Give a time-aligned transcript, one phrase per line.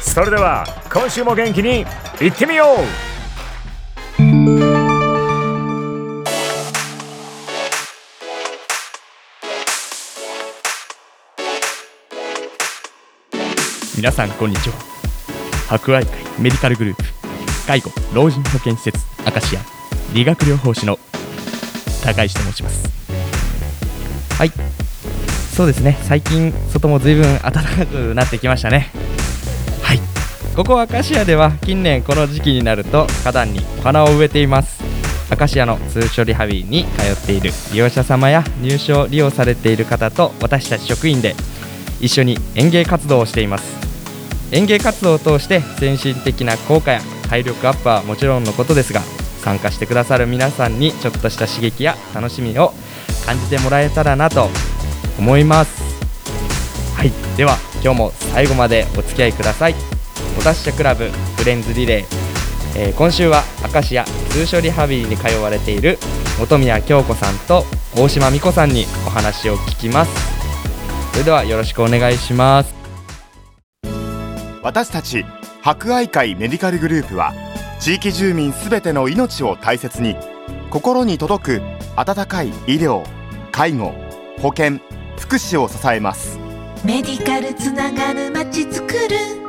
[0.00, 1.84] それでは今週も元気に
[2.20, 3.10] いってみよう。
[13.96, 14.74] 皆さんこんにちは。
[15.68, 17.04] 博愛会メディカルグループ
[17.66, 19.60] 介護老人保健施設アカシア
[20.14, 20.98] 理学療法士の
[22.02, 22.88] 高石と申します。
[24.36, 24.52] はい。
[25.54, 25.98] そうですね。
[26.02, 28.90] 最近外も随分暖かくなってきましたね。
[30.54, 34.82] ここアカシアでは近年この時期になると花壇にお花を植えています。
[35.30, 41.34] アカシアの通所リハビリに通っている利用者様や入所利用されている方と私たち職員で
[42.00, 43.80] 一緒に園芸活動をしています。
[44.52, 49.00] 園芸活動を通して先進的な効果や体力アップはもちろんのことですが
[49.42, 52.74] 参加してくださる皆さんにちょっとした刺激や楽しみを
[53.24, 54.48] 感じてもらえたらなと
[55.16, 55.80] 思います。
[56.96, 59.99] はいでは今日も最後までお付き合いください。
[60.38, 62.04] お達者クラブフレンズリレー、
[62.76, 63.42] えー今週は
[63.74, 65.98] 明石家通所リハビリに通われている
[66.38, 67.64] 本宮京子さんと
[67.96, 70.12] 大島美子さんにお話を聞きます。
[71.12, 72.74] それではよろしくお願いします。
[74.62, 75.24] 私たち
[75.62, 77.34] 博愛会メディカルグループは
[77.80, 80.16] 地域住民すべての命を大切に
[80.70, 81.62] 心に届く
[81.96, 83.04] 温かい医療
[83.52, 83.92] 介護
[84.40, 84.80] 保健
[85.18, 86.38] 福祉を支えます。
[86.84, 89.39] メディカルつながるまちづくる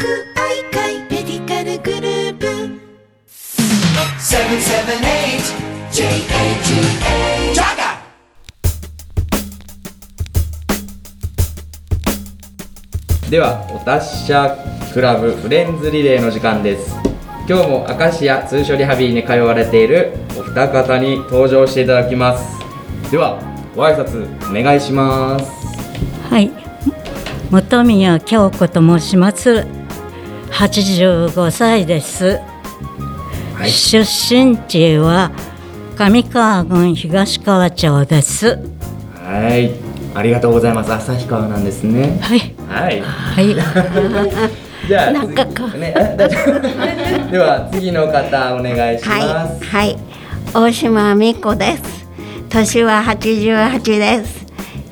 [0.00, 2.46] 博愛会メディカルグループ
[4.16, 4.40] 778
[5.90, 6.00] JAGA
[7.52, 8.00] ジャガ
[13.28, 14.56] ではお達者
[14.94, 16.96] クラブフレンズリレーの時間です。
[17.46, 22.58] 今日も明石家通所リハビリに通われているお二方に登場していただきます。
[23.10, 23.38] では
[23.76, 25.44] ご挨拶お願いします。
[26.30, 26.50] はい、
[27.50, 29.79] 本宮京子と申します。
[30.50, 32.38] 85歳です。
[33.54, 33.70] はい。
[33.70, 35.30] 出身地は
[35.96, 38.58] 上川郡東川町です。
[39.14, 39.90] はい。
[40.14, 40.92] ありがとうございます。
[40.92, 42.18] 旭川なんですね。
[42.20, 43.00] はい、はい。
[43.00, 43.54] はい、
[44.88, 45.94] じゃあなんかこう次ね
[47.30, 49.64] では次の方お願いします。
[49.64, 49.98] はい、はい、
[50.52, 52.06] 大島美子です。
[52.48, 54.46] 年は88です。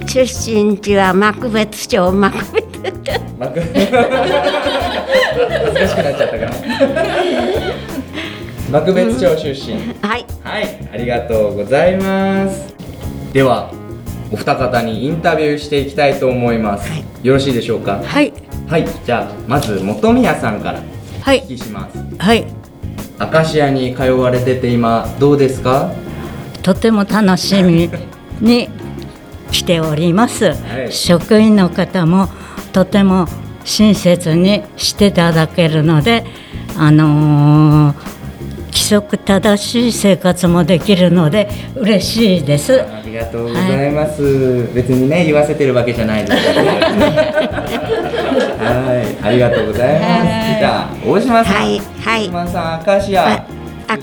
[0.07, 2.11] 出身地は幕別町。
[2.13, 2.69] 幕別。
[3.39, 3.61] 幕
[5.79, 6.53] 恥ずかしくなっちゃったから
[8.71, 9.75] 幕別町出身
[10.07, 12.75] はい、はい、ありがとうございます。
[13.33, 13.71] では、
[14.31, 16.91] お二方にインタビューしていきたいと思います。
[17.23, 18.01] よろしいでしょうか？
[18.05, 18.33] はい、
[18.69, 21.99] はい、じゃあ、まず本宮さんからおはい、聞きします。
[22.19, 22.45] はい、
[23.19, 25.91] アカシアに通われてて今どうですか？
[26.63, 27.89] とても楽しみ
[28.43, 28.69] に
[29.51, 30.51] 来ております。
[30.89, 32.29] い職員の方も
[32.75, 33.27] とても
[33.69, 36.25] 親切にしていただけるので、
[36.77, 38.19] あのー
[38.69, 42.81] 規則正しい生活もできるので嬉しいです。
[42.81, 44.69] ありがとうございます。
[44.75, 46.33] 別にね、言わせてるわけじゃないで。
[46.39, 46.39] は
[49.23, 50.05] い、ありがとうございます。
[50.05, 50.19] は
[50.55, 51.55] いじゃあ、大島さん。
[51.55, 53.45] はいはい大島さん、アカシア。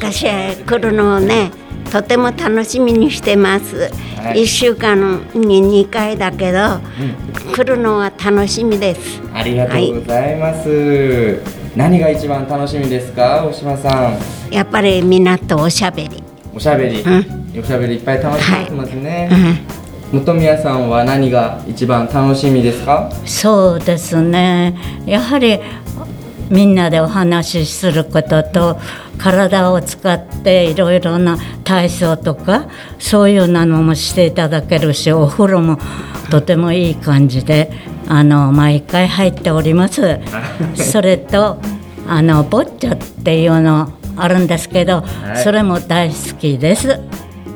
[0.02, 1.52] 明石へ来るのをね、
[1.92, 3.92] とても楽しみにしてます。
[4.18, 6.58] はい一週間に2回だけど、
[7.54, 9.22] 来るのは楽しみです。
[9.34, 11.40] ありがとうございます。
[11.76, 14.54] 何が一番楽しみですか、大島さん。
[14.54, 16.24] やっぱりみんなとおしゃべり。
[16.54, 17.04] おしゃべり、う
[17.60, 19.30] おしゃべりいっぱい楽しみにしてますね。
[19.32, 19.86] うん
[20.24, 23.10] 本宮さんは何が一番楽しみですか？
[23.26, 24.74] そうですね
[25.06, 25.60] やはり
[26.50, 28.78] みんなでお話しすることと
[29.18, 32.68] 体を使っていろいろな体操とか
[33.00, 35.78] そういうのもしていただけるしお風呂も
[36.30, 37.72] とてもいい感じで
[38.08, 40.20] あの毎回入っております。
[40.76, 41.58] それと
[42.08, 47.00] あのボッチャっていうのあるんですけど、はいそれも大好きです。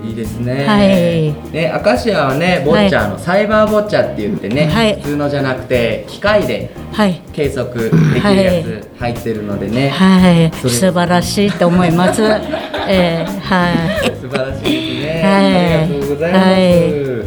[0.09, 0.65] いいですね。
[0.65, 9.89] はいね、アカシアはね、ボッチャの、サイバーボッチャって言ってね、はい普通のじゃなくて機械ではい、計測できるやつ入ってるのでね。
[9.89, 12.21] はい、素晴らしいと思います。
[12.89, 13.71] えー、は
[14.03, 14.11] い。
[14.19, 15.21] 素晴らしいですね。
[15.23, 16.45] はいありがとうございます。
[16.49, 17.25] はい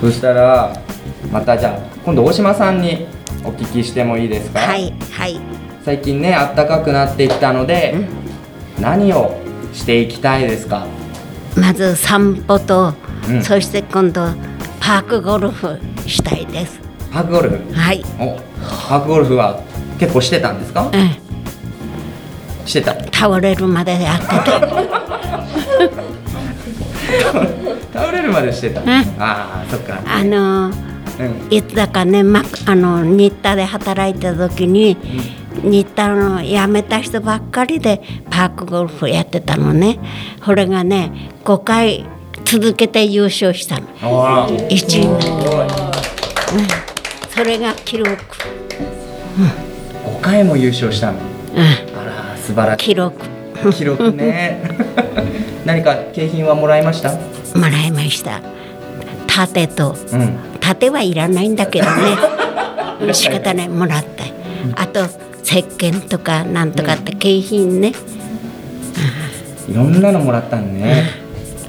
[0.00, 0.72] そしたら
[1.30, 3.06] またじゃあ今度大島さんに
[3.44, 4.58] お聞きしてもいいですか？
[4.60, 5.40] はいはい
[5.84, 7.94] 最近ね暖かくなってきたので、
[8.80, 9.36] 何を
[9.72, 10.86] していきたいですか？
[11.56, 12.94] まず散歩と、
[13.28, 14.26] うんそして今度
[14.80, 16.80] パークゴルフしたいです
[17.12, 17.72] パークゴルフ？
[17.72, 18.36] はいお
[18.88, 19.60] パークゴルフは
[19.98, 20.90] 結構してたんですか？
[20.92, 21.10] うん
[22.66, 22.92] してた？
[23.16, 24.34] 倒れるまでやってた
[27.92, 28.80] 倒れるまでしてた？
[28.80, 30.00] んああそっか。
[30.06, 30.72] あのうん。
[31.50, 34.96] いつだかね、ま、あの新田で働いた時に、
[35.62, 38.00] 新田の辞めた人ばっかりで
[38.30, 39.98] パークゴルフやってたのね。
[40.44, 42.04] これがね5回
[42.44, 43.86] 続けて優勝したの。
[44.02, 44.48] ああ。
[44.50, 45.08] 1位に。
[45.08, 46.92] なって
[47.30, 48.10] それが記録、
[50.04, 51.18] 五回も優勝したの。
[51.18, 51.20] う
[51.96, 52.86] あら素晴らん、しい。
[52.86, 53.16] 記録。
[53.72, 54.60] 記録ね。
[55.64, 57.12] 何か景品はもらいました？
[57.12, 58.40] もらいました。
[59.28, 59.96] 盾と。
[60.12, 60.36] うん。
[60.60, 62.16] 盾はいらないんだけどね。
[63.14, 63.68] 仕方ない。
[63.68, 64.24] もらった。
[64.82, 65.00] あと
[65.52, 67.92] 石鹸とかなんとかって景品ね。
[69.68, 71.10] いろんなのもらったんね。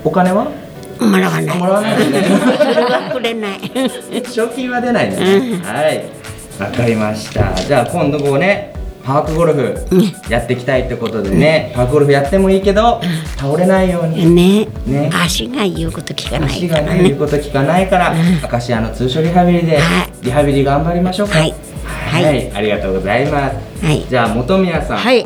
[0.06, 0.50] お金は？
[1.01, 1.57] もらわない。
[1.57, 1.97] もらわない。
[1.97, 3.59] ねそれはくれない。
[4.31, 5.18] 賞金は出ないね。
[5.18, 5.62] うん。
[5.62, 6.06] はい。
[6.59, 7.53] わかりました。
[7.56, 9.75] じゃあ今度こうねパークゴルフ
[10.30, 13.01] やっていきたいってことでねパークゴルフやってもいいけど
[13.35, 14.33] 倒れないように。
[14.33, 14.65] ね。
[14.85, 15.09] ね。
[15.13, 17.03] 足が言うこと聞かない足がからね。
[17.03, 20.12] ね言うこと聞かないからアカシアの通所リハビリではい。
[20.21, 21.39] リハビリ頑張りましょうか。
[21.39, 21.53] はい
[22.13, 23.86] はい、はいありがとうございます。
[23.86, 24.06] はい。
[24.07, 25.25] じゃあ本宮さん、はい、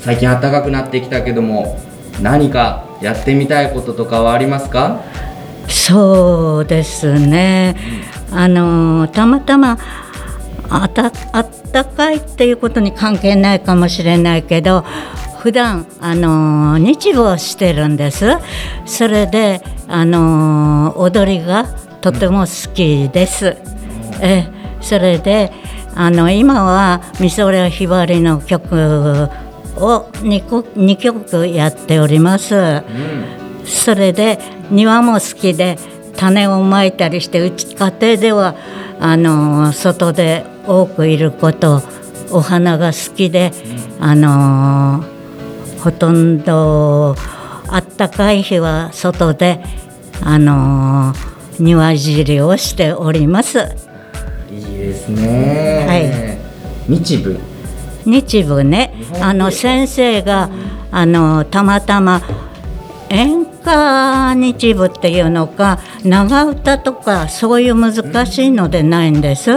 [0.00, 1.78] 最近暖かくなってきたけども
[2.20, 5.00] 何かやってみたいこととかはありますか？
[5.68, 7.76] そうですね。
[8.32, 9.78] あのたまたま
[10.68, 14.84] あたあったかいっていうことに関係ないかもしれないけど
[15.38, 18.26] 普段あの日舞をしてるんです。
[18.86, 21.64] それであの踊りが
[22.00, 23.56] とても好きです。
[24.20, 24.48] え。
[24.80, 25.52] それで
[25.94, 29.28] あの今はみそれひばりの曲
[29.76, 33.66] を 2, 個2曲やっております、うん。
[33.66, 34.38] それで
[34.70, 35.78] 庭も好きで
[36.16, 38.54] 種をまいたりしてうち家庭では
[39.00, 41.82] あの外で多くいること
[42.30, 43.52] お花が好きで、
[44.00, 45.04] あの
[45.80, 47.16] ほとんど
[47.68, 49.62] あったかい日は外で
[50.22, 51.12] あの
[51.58, 53.91] 庭いじりをしております
[55.06, 56.38] ですね。
[56.88, 57.38] 日舞。
[58.04, 58.94] 日舞ね。
[58.96, 60.50] 日本舞あの先生が
[60.90, 62.22] あのたまたま
[63.08, 69.50] 演歌日舞っていうのか長唄とかそういう難しいのでないんです。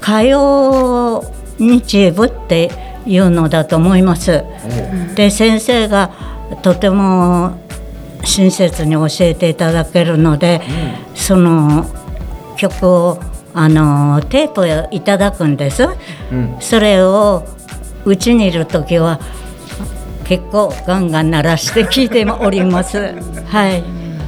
[0.00, 1.24] 歌謡
[1.58, 2.70] 日舞って
[3.06, 4.44] いうのだと思います。
[5.14, 6.10] で先生が
[6.62, 7.58] とても
[8.24, 10.60] 親切に教えていただけるので、
[11.14, 11.86] その
[12.56, 13.20] 曲を
[13.58, 15.82] あのテープをいただくんです。
[16.30, 17.44] うんそれを
[18.04, 19.18] うちにいる時は
[20.24, 22.98] 結構ガンガン鳴らして聞いております。
[23.50, 23.82] はい。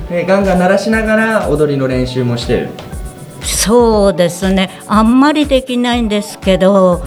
[0.09, 2.71] でガンガン鳴らしながら踊りの練習もしてる
[3.41, 4.69] そうですね。
[4.89, 7.01] あんまりできないんですけど、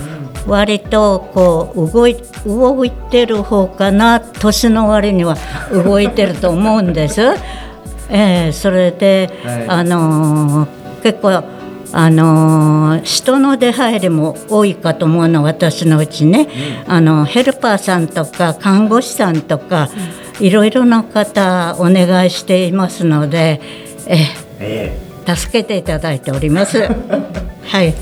[0.47, 4.21] 割とこう動い動いてる方かな。
[4.21, 5.35] 年の割には
[5.73, 7.21] 動いてると思うんです。
[8.09, 10.67] えーそれで、はいあのー
[11.03, 11.62] 結構。
[11.93, 16.47] あのー人の出入りも多いかと思うの私のうちね、
[16.87, 19.89] あのヘルパーさんとか看護師さんとか、
[20.39, 23.61] いろいろな方お願いしていますので、
[24.07, 24.27] え
[24.59, 26.79] え助けていただいております。
[27.65, 27.93] はい、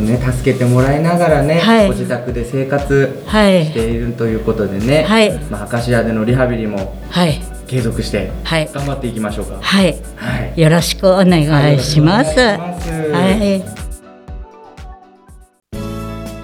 [0.00, 1.86] ね助けてもらいながらね、はい。
[1.86, 3.66] ご自宅で生活はい。
[3.66, 5.32] しているということでね、はい。
[5.50, 8.70] まあ、アカシアでのリハビリもはい、継続してはい。
[8.72, 9.58] 頑張っていきましょうか。
[9.60, 10.60] はい、はい。
[10.60, 12.38] よろしくお願いします。
[12.38, 12.90] はいお願いします。
[12.90, 13.30] は
[13.72, 13.86] い。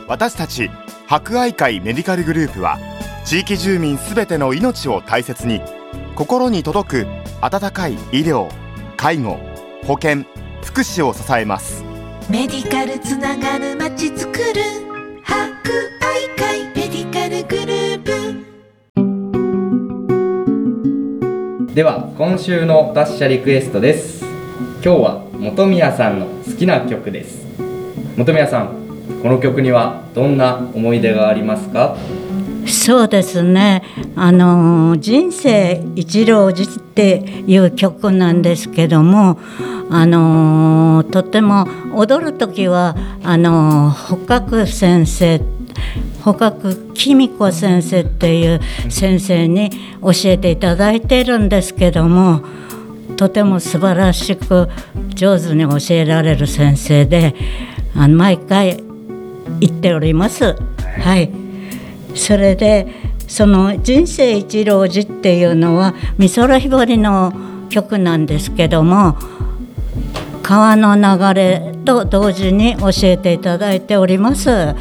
[0.08, 0.70] 私たち
[1.06, 2.78] 博愛会メディカルグループは
[3.24, 5.62] 地域住民すべての命を大切に
[6.16, 7.06] 心に届く
[7.40, 8.50] 温かい医療
[8.96, 9.38] 介護
[9.86, 10.24] 保険
[10.62, 11.84] 福祉を支えます。
[12.28, 14.81] メディカルつながるまちづくる
[21.74, 24.22] では今週の達者リクエストです。
[24.22, 25.22] 今日は
[25.56, 27.46] 本宮さんの好きな曲です。
[28.14, 28.68] 本宮さん
[29.22, 31.96] この曲にはどんな思い出がありますか？
[32.66, 33.82] そうですね。
[34.16, 39.38] あの人生一郎寺っていう曲なんですけども
[39.88, 45.40] あのとても踊る時はあの捕獲先生
[46.24, 49.70] 捕獲きみ子先生っていう先生に
[50.00, 52.44] 教えていただいてるんですけども
[53.16, 54.68] とても素晴らしく
[55.14, 57.34] 上手に教えられる先生で
[57.94, 58.82] あの毎回
[59.60, 60.56] 言っております。
[61.00, 61.30] はい
[62.14, 62.86] それで
[63.26, 67.32] その「人生一郎寺」っていうのは美空ひばりの
[67.70, 69.16] 曲なんですけども
[70.42, 74.74] 川の流れと同時に教えていただいております。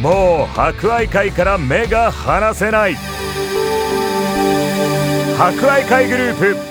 [0.00, 2.96] もう博愛会から目が離せない。
[5.36, 6.67] 博愛会グループ。